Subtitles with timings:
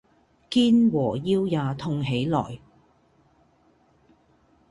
[0.49, 2.59] 肩和腰也痛起來